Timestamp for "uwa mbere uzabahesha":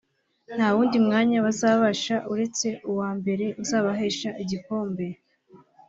2.89-4.29